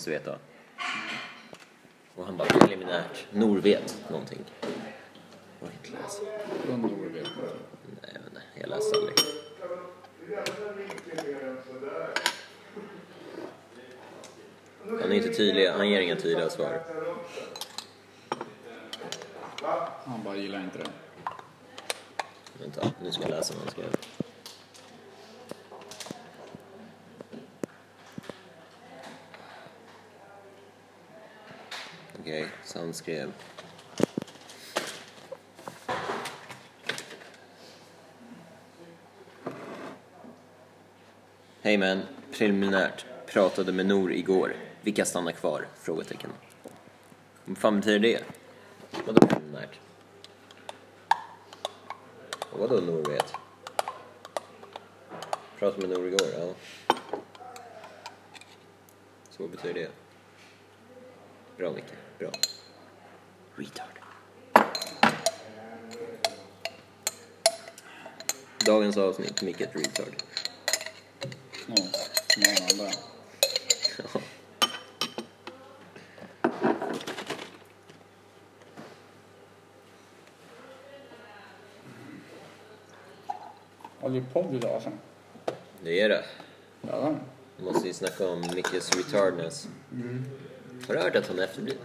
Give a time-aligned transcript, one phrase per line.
[0.00, 0.38] måste veta.
[2.14, 3.26] Och han bara preliminärt.
[3.32, 4.44] Nor vet någonting.
[5.60, 6.22] Jag har inte läst.
[6.68, 7.48] Under vet jag.
[8.02, 8.42] Nej, vet inte.
[8.54, 9.16] Jag läste aldrig.
[15.00, 15.68] Han är inte tydlig.
[15.68, 16.82] Han ger inga tydliga svar.
[20.04, 20.90] Han bara gillar inte det.
[22.60, 24.19] Vänta, nu ska jag läsa vad han skrev.
[32.90, 33.32] Okej, skrev...
[41.62, 43.06] Hej man, preliminärt.
[43.26, 44.56] Pratade med Nor igår.
[44.82, 45.66] Vilka stannar kvar?
[45.80, 46.30] Frågetecken.
[47.44, 48.24] Vad fan betyder det?
[49.06, 49.80] Vadå preliminärt?
[52.52, 53.34] Och vadå Nor vet?
[55.58, 56.54] Pratade med Nor igår, ja.
[59.30, 59.90] Så vad betyder det?
[61.56, 62.30] Bra Micke, bra.
[63.60, 63.98] Retard.
[68.66, 70.14] Dagens avsnitt, Micke ett retard.
[72.36, 72.90] Alla andra.
[84.00, 84.90] Har du podd idag alltså?
[85.82, 86.24] Det är det.
[86.80, 87.14] Ja.
[87.56, 89.68] Vi måste ju snacka om Mickes retardness.
[90.86, 91.82] Har du hört att han är efterbliven?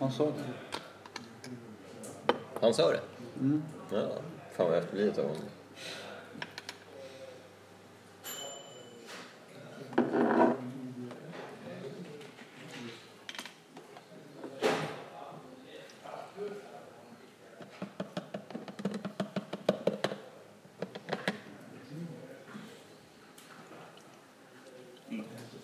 [0.00, 0.44] Han sa det.
[2.60, 3.00] Han sa det?
[3.92, 4.08] Ja,
[4.56, 5.42] fan vad efterblivet av honom.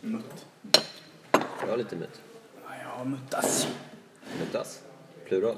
[0.01, 0.47] Mutt.
[1.61, 2.21] Jag har lite mutt.
[2.65, 3.69] Ja, jag har muttas.
[4.47, 4.83] Muttas.
[5.25, 5.57] Plural.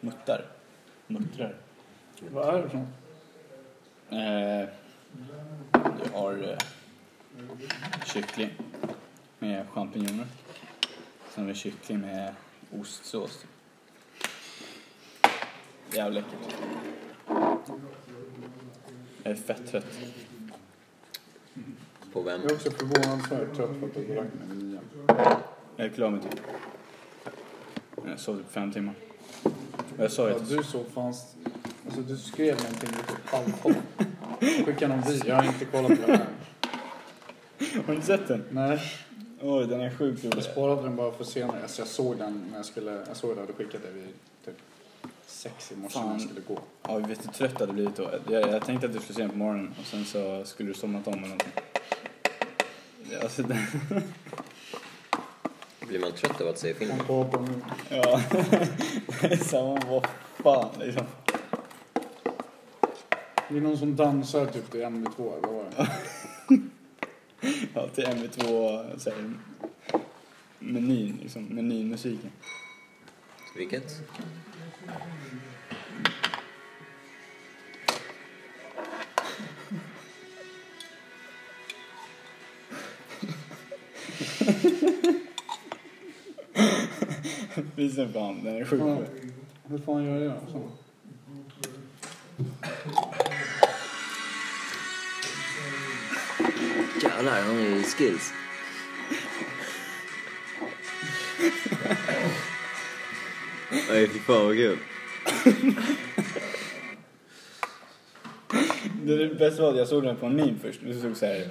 [0.00, 0.46] Muttar.
[1.06, 1.56] Muttrar.
[2.30, 2.88] Vad är det för något?
[4.10, 4.68] Eh,
[5.72, 6.58] du har eh,
[8.06, 8.50] kyckling
[9.38, 10.26] med champinjoner.
[11.30, 12.34] Sen har vi kyckling med
[12.80, 13.44] ostsås.
[15.92, 16.56] Jävligt läckert.
[19.22, 19.98] Jag är fett trött.
[22.12, 22.42] På vem?
[22.42, 25.43] Jag är också förvånansvärt trött på att du drack med.
[25.76, 26.40] Jag är klar med typ.
[28.06, 28.94] Jag sov typ fem timmar.
[29.96, 30.48] Och jag sa ju Ja, att...
[30.48, 31.34] du såg fanns...
[31.86, 33.74] Alltså du skrev någonting i typ halv tolv.
[34.64, 35.28] Skicka någon video.
[35.28, 36.26] Jag har inte kollat på den här.
[37.76, 38.44] Har du inte sett den?
[38.50, 38.80] Nej,
[39.40, 40.36] Oj, den är sjukt rolig.
[40.36, 41.62] jag sparade den bara för senare.
[41.62, 43.04] Alltså jag såg den när jag skulle...
[43.08, 44.08] Jag såg att du det vid
[44.44, 44.56] typ
[45.26, 46.58] sex i morse när jag skulle gå.
[46.82, 48.10] Ja, vet du hur trött jag hade blivit då?
[48.30, 50.74] Jag, jag tänkte att du skulle se den på morgonen och sen så skulle du
[50.74, 51.52] somnat om eller någonting.
[53.22, 53.58] Alltså, den,
[55.88, 57.00] Blir man trött av att se filmen?
[57.88, 58.20] Ja,
[59.20, 60.06] det är samma, vad
[60.42, 61.06] fan liksom.
[63.48, 65.88] Det är någon som dansar typ till MV2 eller vad var det?
[67.74, 69.32] Ja, till MV2, så här,
[70.58, 72.30] menyn liksom, menynmusiken.
[73.56, 74.00] Vilket?
[87.76, 88.76] Visa för han, den är Ja.
[88.76, 89.02] bra.
[89.68, 90.62] Hur fan gör jag så?
[97.02, 98.32] Jävlar, han har ju skills.
[103.90, 104.78] Nej, fy fan vad kul.
[109.06, 110.80] Det, det bästa var att jag såg den på en meme först.
[110.86, 111.48] Det stod så här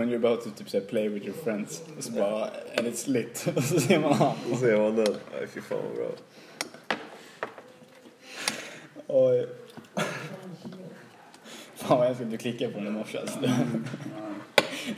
[0.00, 1.82] When you're about to typ så här, play with your friends.
[1.98, 2.44] Och så bara,
[2.78, 3.46] and it's lit.
[3.56, 4.36] Och så ser man han.
[4.50, 5.16] Då ser man den.
[5.32, 6.08] Nej, fy fan vad bra.
[9.06, 9.48] Oj.
[11.74, 13.38] Fan vad jag skulle klicka på den i morse alltså.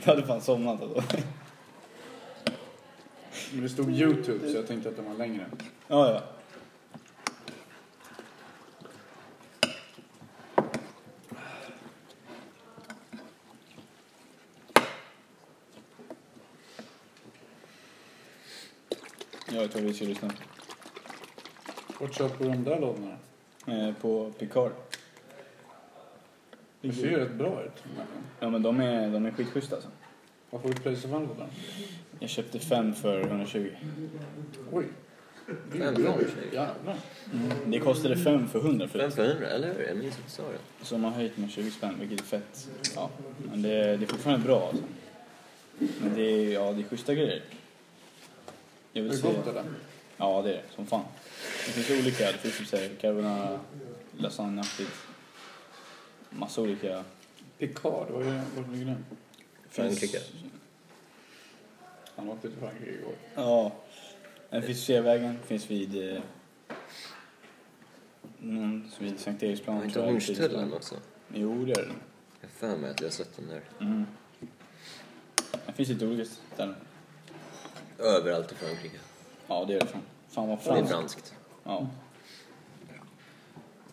[0.03, 1.03] Jag hade fan somnat alltså.
[3.53, 5.45] Men det stod Youtube så jag tänkte att den var längre.
[5.87, 6.21] Ja, ja.
[19.73, 20.29] Jag tror vi ska lyssna.
[21.99, 23.17] Vart köper du de där lådorna?
[23.67, 24.71] Eh, på Picard.
[26.81, 27.83] Det ser ju rätt bra ut.
[28.39, 29.89] Ja, men de är, de är skitschyssta alltså.
[30.49, 31.47] Vad får du priset för den lådan?
[32.19, 33.69] Jag köpte fem för 120.
[34.71, 34.85] Oj.
[35.71, 36.13] Det är Fem bra.
[36.13, 36.43] för sig.
[36.53, 36.97] Jävlar.
[37.65, 39.13] Det kostade 5 för 100 Fem förut.
[39.13, 39.87] för hundra, eller hur?
[39.87, 40.85] Jag minns att du sa det.
[40.85, 42.69] Så de har höjt med 20 spänn, vilket är fett.
[42.95, 43.09] Ja,
[43.49, 44.83] men det, det är fortfarande bra alltså.
[46.01, 47.41] Men det är, ja, det är schyssta grejer.
[48.93, 49.33] Jag Är vill det se...
[49.33, 49.63] gott eller?
[50.17, 50.63] Ja, det är det.
[50.75, 51.05] Som fan.
[51.65, 52.31] Det finns olika.
[52.31, 53.59] Det finns typ såhär carbonara,
[54.17, 54.91] lasagneaktigt.
[56.29, 57.03] Massa olika.
[57.57, 59.05] Picard, vad är vart ligger den?
[59.69, 60.19] Frankrike.
[62.15, 63.13] Han åkte till Frankrike igår.
[63.35, 63.71] Ja.
[64.49, 66.15] Den finns Sveavägen, finns vid...
[66.15, 66.21] Eh,
[68.37, 69.77] någon vid Sankt Eriksplan.
[69.77, 70.01] Var inte.
[70.01, 70.95] Hornstullen också?
[71.33, 71.91] Jo, det är det.
[72.41, 73.61] Jag har för mig att jag har sett den där.
[73.81, 74.05] Mm.
[75.65, 76.75] Det finns lite olika ställen.
[77.99, 78.97] Överallt i Frankrike.
[79.47, 79.87] Ja, det är det.
[79.87, 80.91] Fan, fan vad Det är franskt.
[80.93, 81.33] franskt.
[81.63, 81.87] Ja.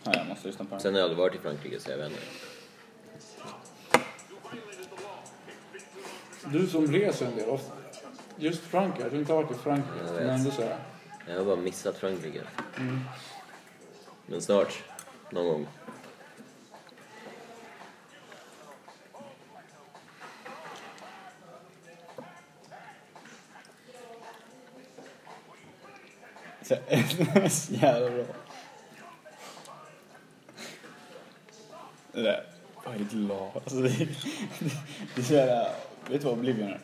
[0.05, 0.13] ja.
[0.15, 0.81] Jag måste lyssna på det.
[0.81, 2.23] Sen har jag aldrig varit i Frankrike så jag vet inte.
[6.53, 7.73] Du som reser en del, ofta-
[8.37, 9.99] just Frankrike, jag tror inte jag har varit i Frankrike.
[10.07, 10.39] Jag Men vet.
[10.39, 10.77] ändå så här.
[11.29, 12.43] Jag har bara missat Frankrike.
[12.77, 13.01] Mm.
[14.27, 14.83] Men snart.
[15.31, 15.67] Någon gång.
[26.71, 26.77] Så,
[27.51, 28.25] så jävla bra.
[32.13, 32.45] Det där.
[32.85, 33.51] Vad är lag?
[33.55, 34.09] Alltså det, det,
[35.15, 35.69] det är så jävla...
[36.11, 36.81] Vet du vad Oblivion är?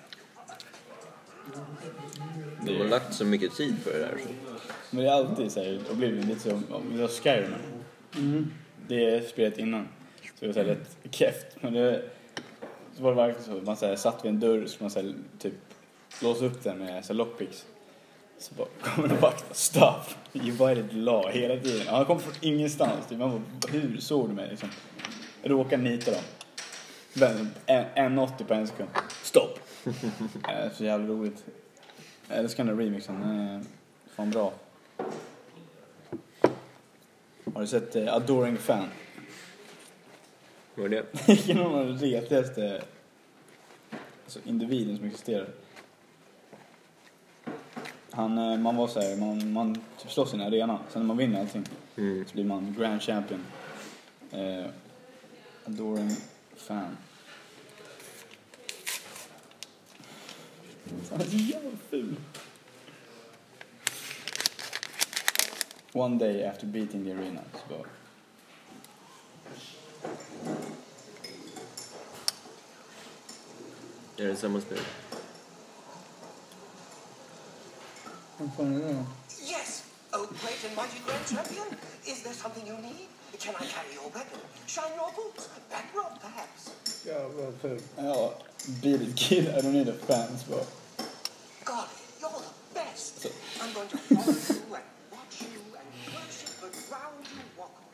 [2.62, 4.18] De har lagt så mycket tid på det där.
[4.22, 4.28] Så.
[4.90, 7.54] Men det är alltid så här, Oblivion, lite som om vi har Skyrim.
[8.16, 8.52] Mm.
[8.88, 9.88] Det är spelet innan.
[10.22, 11.46] Så det var så här rätt keft.
[11.60, 12.02] Men det,
[12.96, 13.66] så var det verkligen så.
[13.66, 15.54] Man så här, satt vid en dörr så man så här, typ
[16.22, 17.66] låsa upp den med så här, lockpicks.
[18.38, 20.02] Så bara kommer en vakt och stop.
[20.32, 21.86] You invited law hela tiden.
[21.86, 23.06] Han kom från ingenstans.
[23.08, 23.18] Typ.
[23.18, 24.68] Man bara, hur såg du mig liksom?
[25.42, 26.20] Råkade nita dem.
[27.12, 28.88] Men en, en 80 på en sekund.
[29.22, 29.58] Stopp.
[30.48, 31.44] äh, så jävla roligt.
[32.28, 33.22] Jag älskar den där remixen.
[33.22, 33.64] Är
[34.14, 34.52] fan bra.
[37.54, 38.88] Har du sett eh, Adoring Fan?
[40.74, 41.28] Vad är det?
[41.28, 42.82] Vilken av de retigaste
[44.24, 45.46] alltså, individen som existerar.
[48.16, 50.78] Han, eh, man var så här, man, man typ slåss i en arena.
[50.90, 51.64] Sen när man vinner allting
[51.96, 52.24] Mm.
[52.28, 53.40] så blir man grand champion.
[54.30, 54.66] Eh,
[55.66, 56.10] adoring
[56.56, 56.96] fan.
[61.10, 62.16] Han är så jävla ful.
[65.92, 67.40] One day after beating the arena.
[67.52, 67.86] Så bara,
[74.16, 74.78] Är det samma spel?
[78.38, 81.68] Yes, oh great and mighty grand champion.
[82.06, 83.08] Is there something you need?
[83.40, 84.40] Can I carry your weapon?
[84.66, 85.48] Shine your boots?
[85.70, 86.70] Back rub, perhaps?
[87.06, 87.78] Jävla ful.
[87.96, 88.32] ja,
[88.82, 90.38] beat it kid, I don't need a fan.
[90.38, 90.54] Så
[91.64, 91.88] God,
[92.20, 93.26] you're the best.
[93.60, 97.88] I'm going to follow you and watch you and worship the ground you walk on.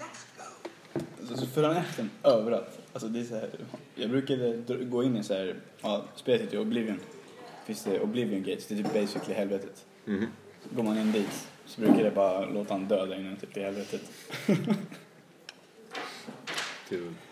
[0.00, 1.28] Let's go.
[1.28, 2.78] Så, så följer han efter en överallt.
[2.92, 3.50] Alltså det är så här,
[3.94, 7.00] jag brukade gå in i så här, ja, spelet heter ju Oblivion.
[7.66, 9.86] Finns det Oblivion Gates, det är typ basically helvetet.
[10.62, 13.62] Så går man in dit så brukar jag bara låta han döda innan typ i
[13.62, 14.02] helvetet.
[16.88, 17.14] Kul.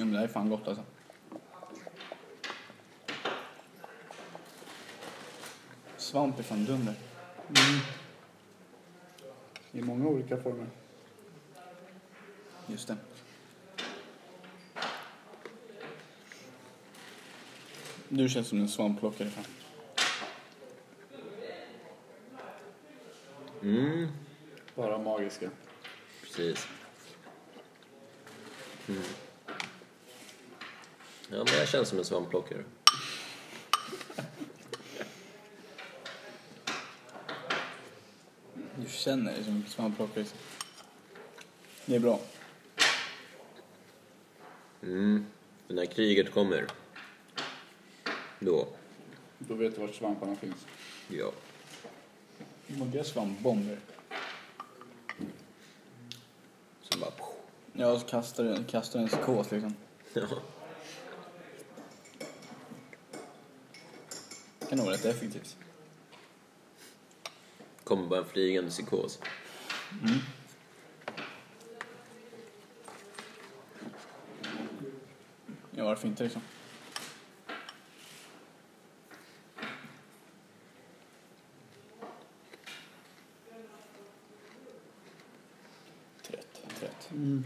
[0.00, 0.82] Ja, men det här är fan gott alltså.
[5.96, 6.94] Svamp är fan dunder.
[9.72, 10.66] I många olika former.
[12.68, 12.96] Just det.
[18.08, 19.30] Du känns som en svampplockare.
[23.62, 24.08] Mm,
[24.74, 25.50] Bara magiska.
[26.22, 26.66] precis.
[28.88, 29.02] Mm.
[31.30, 32.64] Ja, men jag känns som en svampplockare.
[38.76, 40.24] Du känner dig som en svampplockare.
[41.86, 42.20] Det är bra.
[44.88, 45.26] Mm.
[45.66, 46.66] För när kriget kommer,
[48.40, 48.68] då,
[49.38, 50.66] Då vet du vart svamparna finns.
[51.08, 51.32] ja.
[52.66, 53.78] Många svampbomber.
[56.80, 57.10] Så bara...
[57.72, 59.74] Ja, och så kastar du kastar en psykos liksom.
[60.12, 60.26] Ja.
[64.58, 65.56] Det kan nog vara rätt effektivt.
[67.84, 69.18] Kommer bara en flygande psykos.
[70.02, 70.08] Ja,
[75.88, 76.42] varför inte liksom.
[86.22, 87.08] Trött, trött.
[87.12, 87.44] Mm.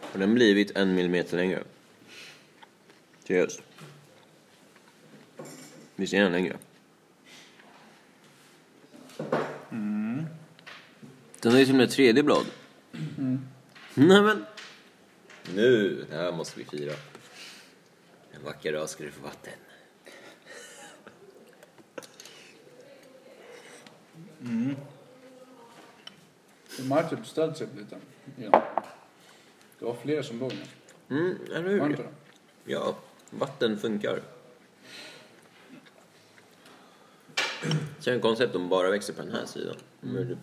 [0.00, 1.62] Har den blivit en millimeter längre?
[3.24, 3.62] Seriöst?
[5.96, 6.56] Visst är den längre?
[11.46, 12.46] Den har ju till och med tredje blad.
[13.94, 14.44] Nej men.
[15.54, 16.92] Nu, det här måste vi fira.
[18.32, 19.52] En vacker dag ska du få vatten.
[26.76, 27.96] De har typ ställt sig upp lite
[28.36, 28.52] igen.
[29.78, 30.68] Det var fler som låg ner.
[31.10, 32.08] Mm, eller Var inte hur?
[32.64, 32.72] det?
[32.72, 32.96] Ja,
[33.30, 34.20] vatten funkar.
[38.00, 39.76] Känns konstigt om de bara växer på den här sidan.
[40.02, 40.38] Typ-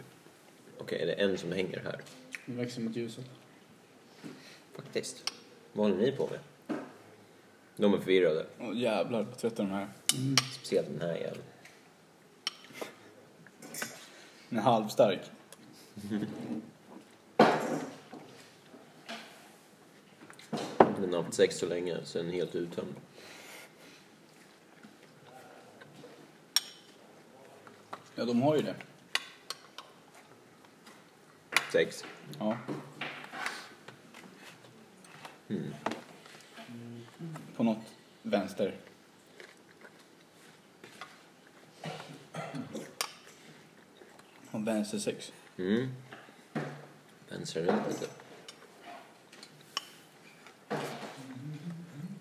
[0.84, 2.02] Okej, är det en som hänger här?
[2.46, 3.26] De växer mot ljuset.
[4.76, 5.34] Faktiskt.
[5.74, 6.40] Vad håller ni på med?
[7.76, 8.46] De är förvirrade.
[8.60, 9.88] Åh jävlar vad trötta de här.
[10.52, 11.38] Speciellt den här igen.
[14.50, 15.20] Den är halvstark.
[20.78, 22.96] Den har haft sex så länge så den är helt uttömd.
[28.16, 28.76] Ja, de har ju det.
[31.74, 32.04] Sex.
[32.40, 32.58] Ja.
[37.56, 37.86] På något
[38.22, 38.76] vänster.
[44.52, 45.34] Och vänster sex.
[45.58, 45.90] Mm.
[47.30, 48.08] Vänstra runt lite.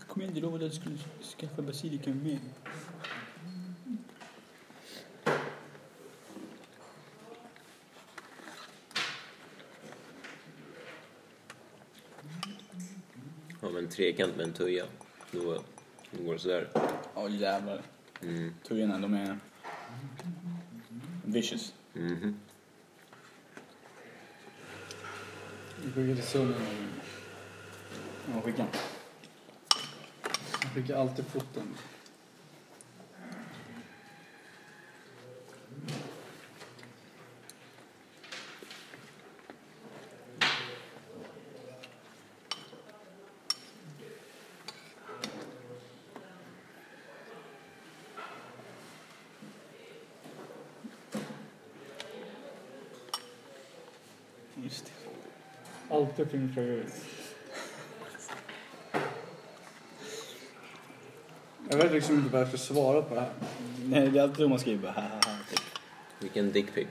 [0.07, 0.99] Kom igen, du lovade att du skulle
[1.39, 2.39] skaffa basilikum med.
[13.93, 14.85] Trekant med en tuja,
[15.31, 15.63] då,
[16.11, 16.69] då går det sådär.
[17.15, 17.83] Ja, jävlar.
[18.23, 18.55] Mm.
[18.69, 19.39] Tuggarna, de är
[21.25, 21.75] vicious.
[21.93, 22.37] Mhm.
[25.85, 26.55] Vi skickar till Sunne.
[28.35, 28.67] Ja, skicka.
[30.63, 31.77] Jag skickar alltid foton.
[54.63, 54.93] Just det.
[55.95, 56.85] Alltid filmfrågor.
[61.71, 63.33] Jag vet liksom inte vad jag ska svara på det här.
[63.85, 65.21] Nej, det är alltid då man skriver bara haha.
[65.51, 65.61] Typ.
[66.19, 66.89] Vilken dickpic.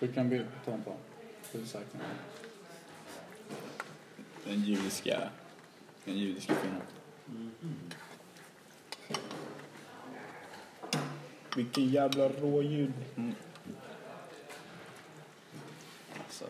[0.00, 0.96] Skicka en bild på Tom på.
[1.52, 2.00] Det är säkert.
[4.44, 5.28] Den judiska,
[6.04, 6.80] den judiska kvinnan.
[11.56, 12.92] Vilken jävla råljud.
[13.16, 13.34] Mm.
[16.18, 16.44] Alltså.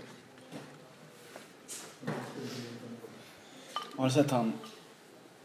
[4.03, 4.53] Har du sett han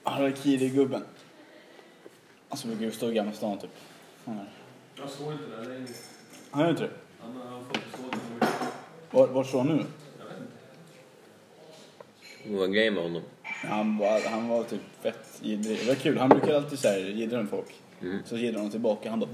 [0.04, 1.04] Harakiri-gubben?
[2.50, 3.70] Alltså brukar ju stå i Gamla stan typ.
[4.26, 4.50] Fan är det?
[5.02, 5.88] Jag såg inte det längre.
[6.52, 6.90] Han gör inte det?
[7.20, 8.04] Han har fått stå
[8.40, 8.50] där.
[9.12, 9.74] Var, var står han nu?
[10.20, 10.52] Jag vet inte.
[12.50, 13.22] Vad var grejen med honom?
[13.44, 15.80] Han var, han var typ fett jiddrig.
[15.80, 16.18] Det var kul.
[16.18, 17.76] Han brukar alltid så här jiddra med folk.
[18.02, 18.20] Mm.
[18.26, 19.10] Så jiddrar han tillbaka.
[19.10, 19.30] Han bara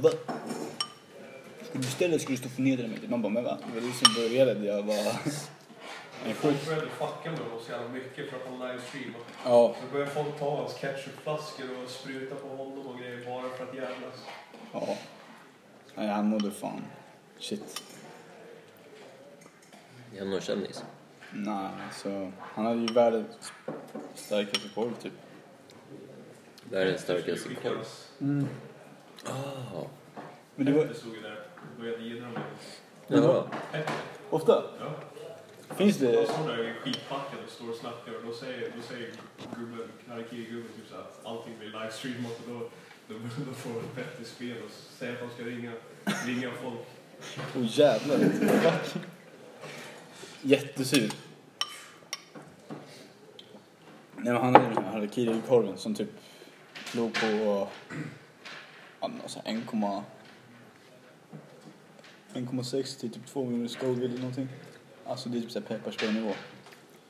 [1.72, 3.00] du beställa ska du stå och förnedra mig.
[3.08, 3.58] Man bara men va?
[3.68, 4.66] Det var du som började.
[4.66, 4.96] Jag var...
[6.32, 9.24] Folk började fucka med honom så jävla mycket för att han livestreamade.
[9.46, 9.76] Ja.
[9.82, 13.76] Så började folk ta hans ketchupflaskor och spruta på honom och grejer bara för att
[13.76, 14.26] jävlas.
[14.74, 14.98] Ja.
[15.96, 16.82] Nej, han mådde fan.
[17.40, 17.84] Shit.
[20.16, 20.84] Är han någon kändis?
[21.32, 23.52] Nej, så han hade ju världens
[24.16, 25.14] starkaste korv typ.
[26.70, 27.86] Världens starkaste korv.
[28.22, 28.48] Mm.
[29.26, 29.86] Ah,
[30.56, 32.44] Men det var Petter stod ju där började honom.
[33.08, 33.44] jaha.
[34.30, 34.64] Ofta.
[34.80, 34.94] Ja.
[35.78, 36.28] Finns det...
[36.28, 39.10] står där skitpackad och står och snackar och då säger, då säger
[39.58, 42.60] gubben, Harakiri-gubben typ så att allting blir livestreamat och då,
[43.08, 45.72] då, då får Petter spel och säger att han ska ringa,
[46.26, 46.80] ringa folk.
[47.56, 48.20] Åh oh, jävlar.
[50.42, 51.12] Jättesur.
[54.16, 56.10] Nej men han hade den här harakiri-korven som typ
[56.96, 57.68] låg på
[59.02, 59.12] 1,...
[62.34, 64.48] 1,6 till typ 2 miljoner Scoville eller någonting.
[65.06, 66.34] Alltså det är typ såhär pepparspray-nivå.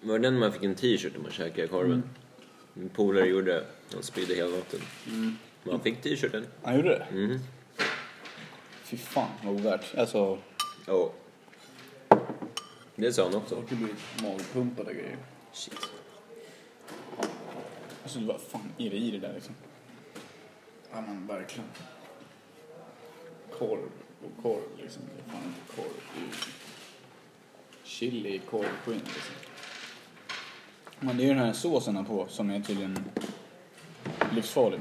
[0.02, 2.04] Var det den man fick en t-shirt om man käkade korven?
[2.74, 3.66] Min polare gjorde det.
[3.94, 4.80] Han spydde hela natten.
[5.64, 6.46] Man fick t-shirten.
[6.64, 7.08] Han gjorde det?
[7.12, 7.40] Mhm.
[8.84, 9.96] Fy fan vad ovärt.
[9.98, 10.38] Alltså,
[10.88, 11.12] Ja.
[12.96, 13.56] Det sa han också.
[13.56, 13.90] Folk blir
[14.24, 15.18] magpumpade grejer.
[15.54, 15.74] Shit.
[18.04, 19.56] alltså vad fan är det i det där liksom?
[20.92, 21.70] Ja men verkligen.
[23.60, 23.90] Korv
[24.24, 25.02] och korv liksom.
[25.16, 26.24] Det är fan inte korv.
[27.94, 29.36] Chili korvskinn liksom.
[31.00, 33.00] Men det är ju den här såsen här på som är tydligen
[34.32, 34.80] livsfarlig.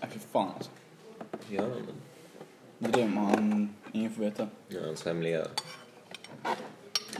[0.00, 0.70] Nej fy fan alltså.
[1.48, 1.94] Ja, men
[2.78, 4.48] Det är det man, ingen får veta.
[4.68, 5.46] ja, hans hemliga...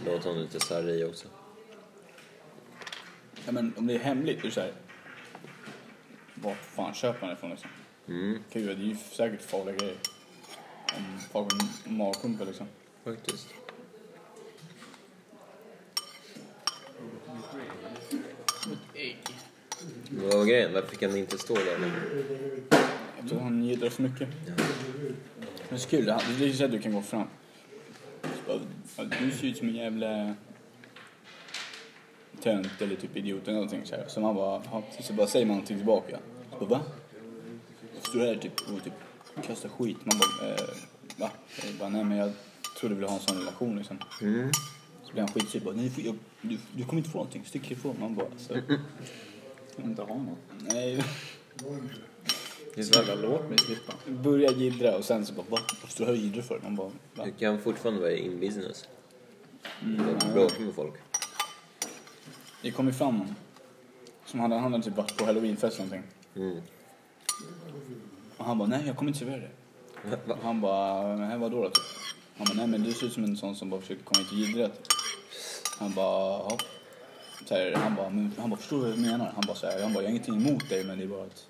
[0.07, 1.29] Låt honom lite sarre i också.
[3.47, 4.73] Ja men om det är hemligt, det såhär.
[6.35, 7.71] Vart fan köper man det ifrån liksom?
[8.09, 9.97] Mm, Gud, det är ju säkert farliga grejer.
[10.97, 12.67] Om folk har magpumpa liksom.
[13.05, 13.47] Faktiskt.
[20.11, 20.73] Vad var grejen?
[20.73, 21.93] Varför fick han inte stå där?
[23.21, 24.29] Jag tror han jiddrar för mycket.
[24.47, 24.57] Men
[25.69, 27.27] det är så kul, det är ju så att du kan gå fram.
[28.47, 28.61] Bara,
[28.97, 30.35] "Ja, Du ser ut som en jävla
[32.43, 34.05] tönt eller typ idiot eller någonting så här.
[34.09, 36.19] Så man bara, "Ja." så bara säger man någonting tillbaka.
[36.59, 36.81] Så bara, va?
[38.01, 38.93] Så står du här typ och typ
[39.47, 39.97] kastar skit.
[40.05, 40.61] Man bara, eh,
[41.17, 41.31] va?
[41.67, 42.33] Jag bara, nej men jag
[42.81, 43.99] trodde vi ville ha en sån relation liksom.
[44.21, 44.51] Mm.
[45.03, 47.97] Så blir han skitsur bara, nej jag, du, du kommer inte få någonting, stick ifrån.
[48.01, 48.55] Man bara, så,
[49.85, 50.39] Inte ha något.
[50.59, 51.05] nej.
[52.85, 53.93] Snälla låt mig slippa.
[54.07, 55.59] Börja jiddra och sen så bara, va?
[55.83, 56.61] Varför står du här och jiddrar för?
[56.63, 57.25] Man bara, va?
[57.25, 58.89] Du kan fortfarande vara in business.
[59.83, 60.19] Mm.
[60.33, 60.95] Bråka med folk.
[62.63, 63.35] Det kom ju fram någon.
[64.27, 66.11] Som hade, han hade typ varit på halloweenfest eller någonting.
[66.37, 66.61] Mm.
[68.37, 70.33] Och han bara, nej jag kommer inte servera det.
[70.33, 71.85] Och han bara, nej vadå då typ?
[72.41, 74.33] Han bara, nej men du ser ut som en sån som bara försöker komma hit
[74.33, 74.71] och jiddra.
[75.79, 76.59] Han bara, ja.
[77.49, 79.33] Så här, han bara, men han bara, förstår du vad jag menar?
[79.35, 81.23] Han bara så här, han bara, jag har ingenting emot dig men det är bara
[81.23, 81.47] att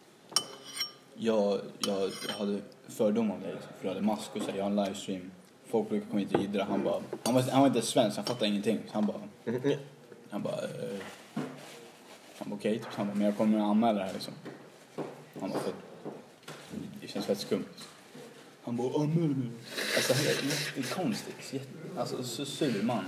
[1.15, 4.65] jag, jag hade fördomar om dig liksom, för du hade mask och så här, jag
[4.65, 5.31] har en livestream.
[5.67, 6.65] Folk brukar komma hit och jiddra.
[6.65, 8.81] Han bara, han var, han var inte svensk, han fattade ingenting.
[8.87, 9.21] Så han bara,
[10.31, 11.01] han bara, eh,
[12.39, 12.89] han bara okej, typ.
[12.95, 14.35] Han bara, men jag kommer att anmäla det här liksom.
[15.41, 15.73] Han bara, för
[17.01, 17.65] det känns fett skumt.
[18.63, 19.51] Han bara, anmäl mig.
[19.97, 21.53] Alltså han är jättekonstigt.
[21.55, 21.67] Jätte,
[22.01, 23.05] alltså så sur man.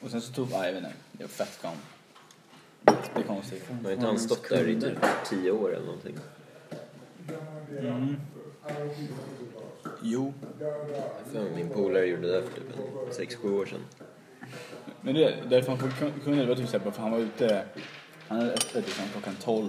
[0.00, 1.76] Och sen så tog, nej jag vet inte, det var fett skam.
[2.84, 3.64] Det är konstigt.
[3.84, 6.16] Har inte han stått där i typ tio år eller någonting?
[10.02, 10.34] Jo,
[11.32, 13.80] Fan, min polare gjorde det där för typ en sex, sju år sedan.
[15.00, 15.92] men det, därför han
[16.24, 17.64] kunde det var typ såhär, för han var ute,
[18.28, 19.68] han hade öppet liksom klockan 12.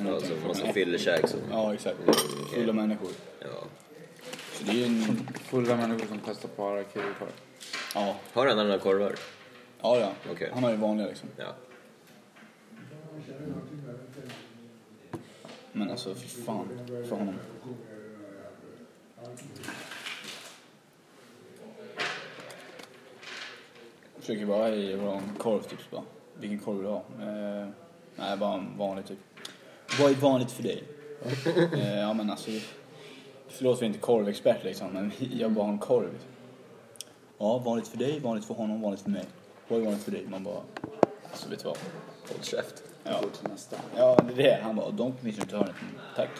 [0.00, 1.40] Eller Alltså massa fyllekäk som...
[1.50, 1.96] Ja, exakt.
[2.54, 3.10] Fulla människor.
[3.40, 3.46] Ja.
[4.52, 5.28] Så det är ju en...
[5.34, 7.28] Fulla människor som testar på harakiri-korv.
[7.94, 9.14] Ja, Har han andra korvar?
[9.82, 10.12] ja, ja.
[10.32, 10.50] Okej.
[10.54, 11.28] Han har ju vanliga liksom.
[11.36, 11.54] Ja.
[15.72, 16.68] Men alltså, fy fan
[17.08, 17.34] för honom.
[24.18, 25.80] Försöker bara, hej, jag vill ha en korv typ.
[25.80, 26.04] Så bara,
[26.40, 27.02] Vilken korv vill du ha?
[27.20, 27.68] Eh,
[28.16, 29.18] nej, bara en vanlig typ.
[30.00, 30.84] Vad är vanligt för dig?
[31.72, 32.50] eh, ja men alltså,
[33.48, 36.18] förlåt för jag är inte korvexpert liksom, men jag bara har en korv.
[37.38, 39.24] Ja, vanligt för dig, vanligt för honom, vanligt för mig.
[39.68, 40.26] Vad är vanligt för dig?
[40.28, 40.62] Man bara,
[41.30, 41.78] alltså vet du vad?
[42.28, 42.82] Håll käft.
[43.04, 43.20] Ja.
[43.22, 43.76] Gå till nästa.
[43.96, 44.60] Ja, det är det.
[44.62, 45.74] Han bara, de ju inte hörnet.
[46.16, 46.30] Tack.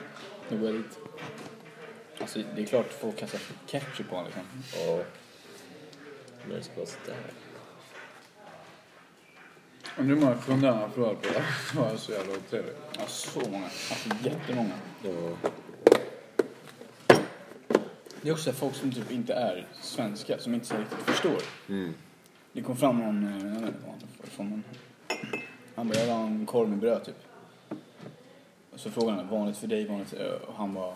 [0.48, 0.98] Nu går jag dit.
[2.20, 4.44] Alltså, det är klart folk kastar ketchup på honom liksom.
[4.86, 5.02] Ja.
[6.48, 7.47] När ska vara sådär.
[9.98, 11.44] Kunder han har förlorat på det.
[11.80, 12.76] Var så jävla otrevligt.
[12.98, 13.64] Ja, så många.
[13.64, 14.74] Alltså jättemånga.
[15.02, 15.10] Ja.
[18.22, 21.42] Det är också folk som typ inte är svenska, som inte så riktigt förstår.
[21.68, 21.94] Mm.
[22.52, 24.64] Det kom fram någon, eh, jag vet inte vad han var ifrån, men
[25.74, 27.16] han bara, jag vill ha en korv med bröd typ.
[28.72, 30.14] Och så frågade han, vanligt för dig, vanligt
[30.46, 30.94] Och han bara,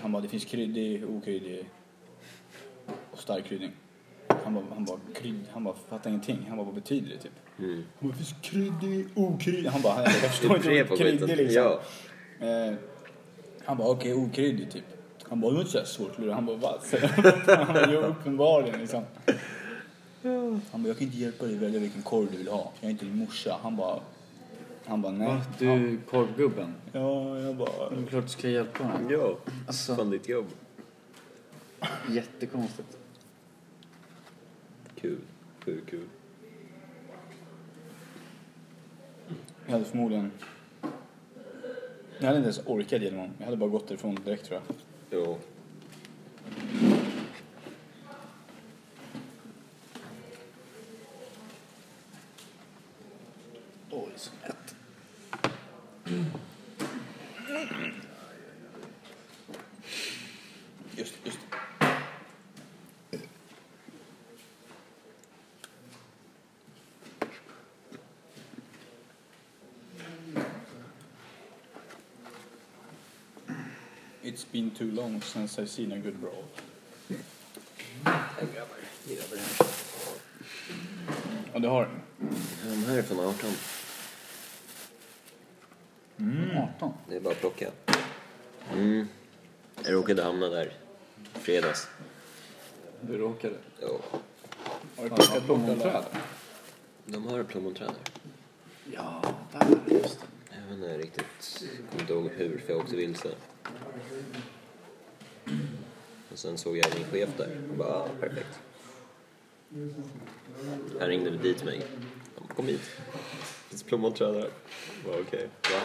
[0.00, 1.70] han bara, det finns kryddig, okryddig
[3.10, 3.72] och stark kryddning.
[4.44, 6.44] Han bara, han bara, krydd, han bara, fattar ingenting.
[6.48, 7.32] Han bara, vad betyder det typ?
[7.58, 7.84] Mm.
[8.00, 9.68] Han bara, finns kryddig, okryddig.
[9.68, 11.62] Han bara, jag förstår inte vad kryddig liksom.
[11.62, 11.80] Ja.
[12.46, 12.74] Eh,
[13.64, 14.84] han bara, okej, okryddig typ.
[15.28, 16.34] Han bara, det var inte så här svårt lura.
[16.34, 16.80] Han bara, vad?
[17.66, 19.02] Han bara, jo, uppenbarligen liksom.
[20.72, 22.72] Han bara, jag kan inte hjälpa dig välja vilken korv du vill ha.
[22.80, 23.58] Jag är inte din morsa.
[23.62, 24.00] Han bara,
[24.86, 25.28] han bara, nej.
[25.28, 25.40] Va?
[25.58, 26.74] Du är korvgubben.
[26.92, 29.10] Ja, jag bara, Det är klart du ska hjälpa honom.
[29.10, 29.36] Ja.
[29.66, 30.46] Alltså- Fan ditt jobb.
[32.10, 32.98] Jättekonstigt.
[35.04, 35.18] Kul.
[35.64, 36.08] Sjukt kul.
[39.66, 40.30] jag hade förmodligen,
[42.18, 43.30] jag hade inte ens orkat ge honom.
[43.38, 44.76] Jag hade bara gått därifrån direkt tror jag.
[45.10, 45.38] Jo.
[53.90, 54.76] Oj, så hett.
[60.96, 61.38] Just, just.
[74.24, 76.44] It's been too long since I've seen a good brawl.
[81.52, 82.00] Ja, du har den.
[82.70, 83.50] De här är från 18.
[86.76, 86.92] 18.
[87.08, 87.70] Det är bara att plocka.
[88.72, 89.08] Mm.
[89.82, 90.72] Jag råkade hamna där.
[91.32, 91.88] Fredags.
[93.00, 93.56] Du råkade.
[93.80, 94.00] Ja.
[94.96, 96.04] Har du plockat plommonträd?
[97.06, 98.12] De har plommonträd där.
[98.94, 99.94] Ja, där.
[99.94, 100.26] Just det.
[100.50, 103.34] Jag vet inte riktigt, kommer inte ihåg hur för jag åkte vilse.
[106.34, 108.60] Och sen såg jag min chef där och bara, ah, perfekt.
[111.00, 111.82] Han ringde dit mig.
[112.34, 112.80] Han bara, kom hit.
[113.12, 114.48] Det finns plommonträd här.
[115.04, 115.80] Bara, Okej, va?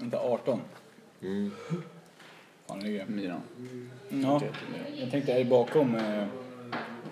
[0.00, 0.60] Inte 18.
[1.22, 1.50] Mm.
[2.66, 3.06] Fan, det är det.
[3.12, 3.40] Miran.
[4.08, 4.42] Ja,
[4.96, 6.26] jag tänkte, är det bakom eh,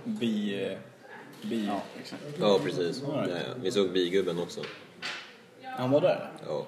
[0.04, 0.64] bi...
[0.64, 0.78] Eh,
[1.42, 1.66] bi...
[1.66, 2.22] Ja, exakt.
[2.38, 3.02] Ja, precis.
[3.06, 3.36] Ja, ja.
[3.62, 4.60] Vi såg bigubben också.
[5.62, 6.32] Han var där?
[6.46, 6.66] Ja,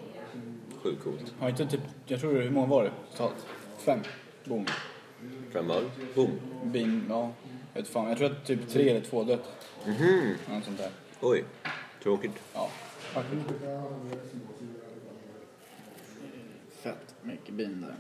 [0.83, 1.35] sjukt coolt.
[1.41, 3.47] Har inte typ, jag tror hur många var det totalt?
[3.79, 4.01] Fem?
[4.45, 4.67] Boom.
[5.53, 6.39] Framöver, boom.
[6.65, 7.33] Bin, ja.
[7.75, 9.69] Jag vet fan, jag tror att typ tre eller två dött.
[9.87, 10.35] Mhm.
[10.49, 10.91] Något sånt där.
[11.21, 11.45] Oj,
[12.03, 12.43] tråkigt.
[12.55, 13.43] Ja, faktiskt.
[16.83, 17.95] Fett mycket bin där.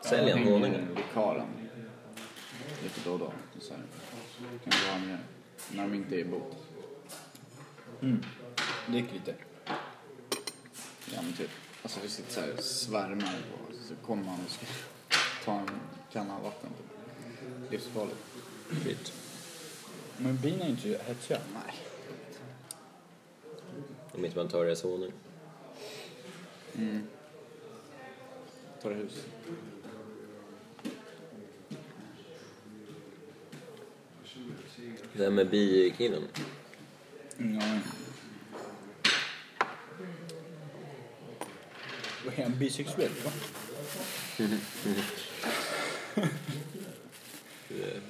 [0.00, 0.74] Sälj en honung.
[0.96, 1.46] vikaren
[2.82, 3.32] lite då och då.
[3.60, 3.82] Så här.
[4.64, 5.18] Kan vara med
[5.72, 6.56] när de inte är i bot.
[8.02, 8.22] Mm.
[8.86, 9.34] Drick lite.
[11.14, 11.50] Ja men typ.
[11.88, 14.66] Alltså vi sitter så här och svärmar och så kommer han och ska
[15.44, 15.68] ta en
[16.12, 17.72] kanna vatten typ.
[17.72, 18.16] Livsfarligt.
[18.84, 19.12] Shit.
[20.16, 21.40] Men bin är inte hetsiga.
[21.54, 21.74] Nej.
[24.12, 25.12] Om inte man tar deras honung.
[28.82, 29.24] Tar hus.
[35.12, 36.22] Vem är bikillen?
[37.38, 37.80] Ja.
[42.38, 43.30] Är han bisexuell va?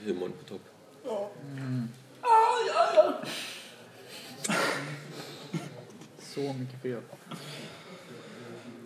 [0.04, 0.60] Humorn på topp.
[6.22, 7.00] Så mycket fel.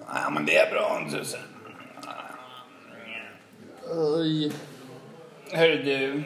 [0.06, 1.40] Ja men det är bra tusen.
[3.90, 4.52] Oj.
[5.50, 6.24] Hörru du.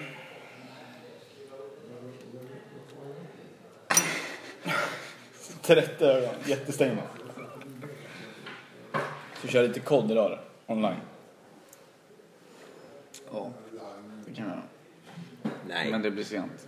[5.62, 6.34] Trettio ögon,
[9.46, 9.46] jättestängda.
[9.46, 10.38] Så kör lite kod idag då,
[10.74, 11.00] online.
[13.30, 13.50] Ja,
[14.26, 14.62] det kan jag göra.
[15.68, 15.90] Nej.
[15.90, 16.66] Men det blir sent.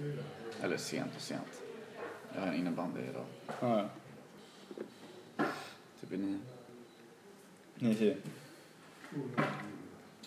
[0.62, 1.62] Eller sent och sent.
[2.34, 3.24] Jag har innebandy idag.
[3.60, 3.88] Ja,
[5.36, 5.44] ja.
[6.00, 6.38] Typ i nio.
[7.74, 8.16] Ni ser.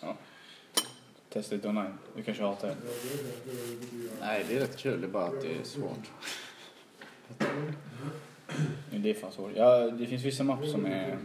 [0.02, 0.16] Ja.
[1.30, 1.98] Testa lite online.
[2.16, 2.76] Du kanske hatar det.
[4.22, 5.02] Nej, det är rätt kul.
[5.02, 6.12] Det är bara att det är svårt.
[8.92, 9.52] Men det är fan svårt.
[9.56, 11.18] Ja, det finns vissa maps som är,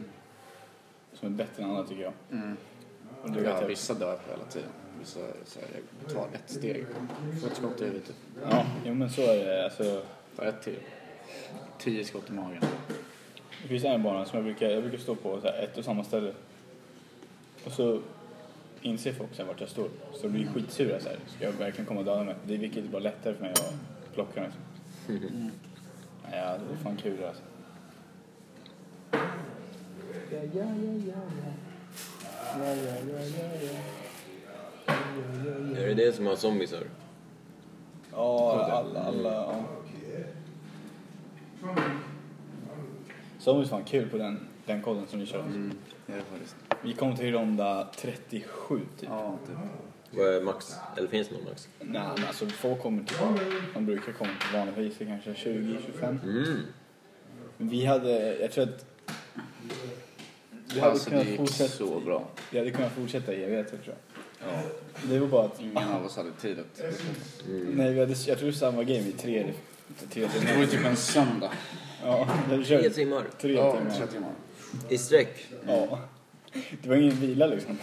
[1.20, 2.12] som är bättre än andra tycker jag.
[2.32, 2.56] Mm.
[3.22, 3.68] Och det Ja, jag.
[3.68, 4.68] vissa dör hela tiden.
[4.98, 5.68] Vissa så här,
[6.04, 6.86] jag tar ett steg.
[7.40, 8.12] Får ett skott i huvudet.
[8.50, 9.64] Ja, jo men så är det.
[9.64, 10.02] Alltså,
[10.36, 10.78] Tar ett till.
[11.78, 12.62] Tio skott i magen.
[13.62, 15.84] det finns en bana som jag brukar, jag brukar stå på så här, ett och
[15.84, 16.32] samma ställe.
[17.64, 18.00] Och så
[18.82, 19.88] inser folk så här, vart jag står.
[20.14, 21.18] Så de blir skitsura så här.
[21.26, 22.34] Ska jag verkligen komma och döda mig?
[22.46, 23.74] Det är vilket bara lättare för mig att
[24.14, 24.50] plocka dem.
[25.08, 25.50] Liksom.
[26.32, 27.42] Ja, det är fan kul alltså.
[35.76, 36.82] Är det det som har zombiesar?
[38.12, 39.64] Ja, alla, alla, ja.
[43.38, 45.44] Zombies var kul på den, den koden som vi körde.
[45.44, 45.72] Mm,
[46.06, 46.56] det är det faktiskt.
[46.82, 49.08] Vi kom till runda 37 typ.
[49.08, 49.56] Ja, typ.
[50.10, 50.74] Vad är max?
[50.96, 51.68] Eller finns det någon max?
[51.80, 53.16] Nej, men alltså folk kommer till,
[53.74, 56.22] de brukar komma till vanligtvis kanske 20-25.
[56.22, 56.60] Mm.
[57.56, 58.95] Vi hade, jag tror att
[60.76, 62.28] vi hade Alltså det kunnat gick fortsätta, så bra.
[62.50, 63.96] vi hade kunnat fortsätta i evigheter tror
[64.40, 64.48] jag.
[64.52, 64.62] Ja.
[65.10, 66.80] Det var bara att, Ingen av oss hade tid att...
[67.74, 69.52] nej vi hade, jag tror samma game i tre,
[70.12, 70.60] tre Det var timmar.
[70.60, 71.50] ju typ en söndag.
[72.04, 72.28] Ja,
[72.66, 73.24] Tre timmar.
[73.40, 73.90] tre Ja, timmar.
[73.98, 74.30] tre timmar.
[74.88, 75.46] I sträck.
[75.66, 75.98] Ja.
[76.82, 77.78] Det var ingen vila liksom.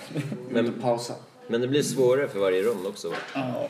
[0.50, 1.14] Men pausa.
[1.48, 3.16] men det blir svårare för varje rond också va?
[3.36, 3.70] Ja.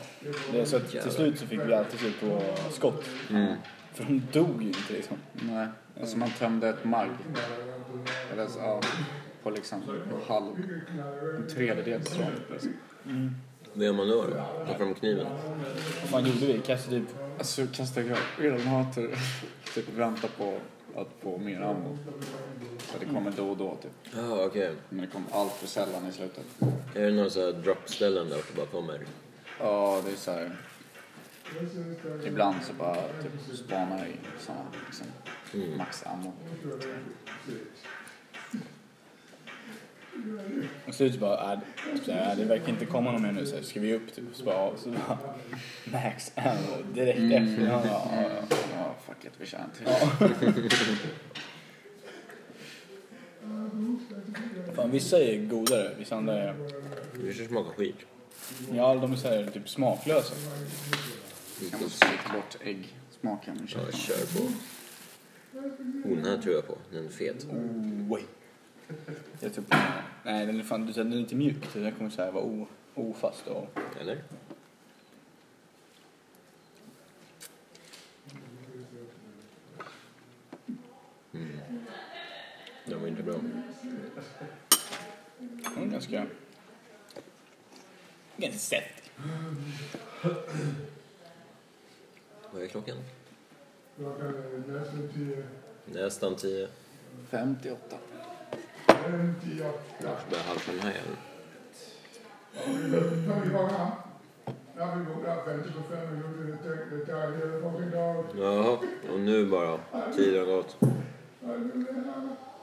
[0.52, 3.04] Det, så att till slut så fick vi alltid slut på skott.
[3.30, 3.54] Mm.
[3.94, 5.16] För de dog ju inte liksom.
[5.32, 5.66] Nej,
[6.00, 7.08] alltså man tömde ett magg.
[8.32, 8.80] Eller så, ja,
[9.42, 10.54] på liksom en halv,
[11.36, 12.32] en tredjedel ström.
[12.52, 12.72] Liksom.
[13.74, 14.24] Vad gör man då?
[14.66, 15.26] Ta fram kniven?
[16.00, 16.60] Vad fan gjorde vi?
[16.66, 17.08] Kastade typ...
[17.38, 18.02] Alltså kasta
[18.40, 19.18] granater,
[19.74, 20.58] typ vänta på
[20.96, 21.98] att få mer ammo.
[22.78, 24.14] Så det kommer då och då typ.
[24.16, 24.72] Ja, okej.
[24.88, 26.44] Men det kommer allt för sällan i slutet.
[26.94, 29.00] Är det några så här droppställen där det bara kommer?
[29.60, 30.56] Ja, det är så här.
[32.26, 35.06] Ibland så bara typ spanar i samma liksom,
[35.76, 36.32] max ammo.
[40.86, 41.58] Och slutet bara, äh,
[41.94, 44.14] typ såhär, äh, det verkar inte komma någon mer nu, så här, ska vi upp
[44.14, 44.24] typ?
[44.32, 45.18] Så bara, så bara
[45.92, 47.66] Max Ammo direkt efter.
[47.66, 48.56] Han bara, ja, ja.
[48.74, 49.86] Ja, fuck it, vi kör en till.
[54.74, 56.54] Fan, vissa är godare, vissa andra är,
[57.26, 57.96] Det smakar skit.
[58.72, 60.34] ja de är såhär typ smaklösa.
[61.60, 64.44] Kan man slita bort äggsmaken Ja, kör på.
[66.08, 66.78] Oh, den här tror jag på.
[66.90, 67.46] Den är fet.
[68.10, 68.24] Oj.
[69.40, 69.76] Jag tror på
[70.24, 71.66] Nej, den är fan, den är lite mjuk.
[71.72, 73.78] så Den kommer såhär vara o, ofast och...
[74.00, 74.22] Eller?
[81.32, 81.58] Mm.
[82.86, 83.34] Den var inte bra.
[85.74, 86.26] Den är ganska...
[88.36, 89.10] Ganska sett.
[92.54, 92.96] Vad är klockan?
[93.96, 95.44] Klockan är nästan tio.
[95.84, 96.68] Nästan tio.
[97.30, 97.96] 58.
[98.86, 99.78] Fem, tio, åtta.
[100.02, 101.16] Kanske börjar halv fem här igen.
[103.28, 103.90] Tar vi igång här?
[104.76, 108.24] När vi går där 55 minuter, det tar- det tar hela fucking dagen.
[108.38, 108.78] Jaha,
[109.12, 109.78] och nu bara.
[110.16, 110.76] Tiden har gått.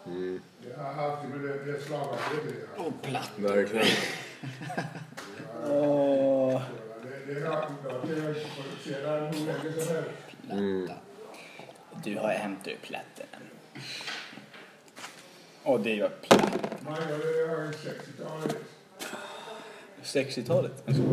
[0.06, 0.41] Mm.
[2.77, 3.32] Och platt.
[3.38, 3.86] verkligen.
[5.69, 6.62] Åh.
[7.28, 8.34] Det- Det är rakt ut, det är
[8.84, 10.10] sedan hur länge som helst.
[10.52, 10.90] Mm.
[12.04, 13.26] Du har hämtat upp platten.
[15.64, 16.82] Och det gör platt.
[16.84, 18.56] Man gör det här i 60-talet.
[20.04, 20.84] 60-talet.
[20.88, 21.06] Alltid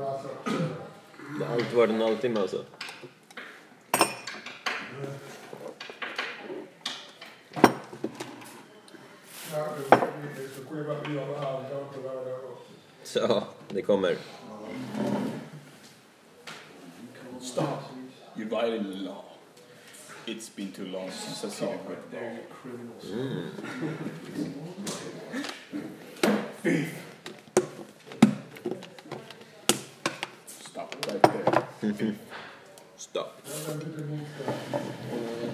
[0.00, 0.28] och alltså.
[1.38, 1.44] Det
[1.94, 2.64] en halvtimme alltså.
[9.50, 9.56] Så
[10.74, 12.72] det här, vi gör inte det här också.
[13.04, 14.16] Så, det kommer.
[17.40, 17.64] Stop.
[18.36, 19.24] You violated the law.
[20.30, 22.40] It's been too long since I've seen a good there.
[30.60, 32.14] Stop right there.
[32.96, 33.42] Stopp.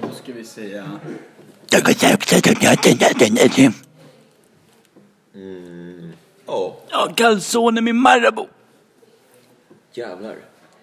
[0.02, 1.00] Då ska vi säga...
[5.34, 6.12] Mm.
[6.90, 8.48] Ja, calzone med Marabou.
[9.92, 10.37] jävlar.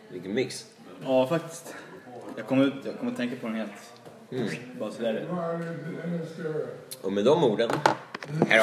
[0.10, 0.66] Vilken mix.
[1.04, 1.76] Ja, faktiskt.
[2.38, 3.72] Jag kommer, jag kommer tänka på den helt.
[4.32, 4.48] Mm.
[4.80, 5.28] Bara sådär.
[7.02, 7.70] Och med de orden,
[8.48, 8.62] hej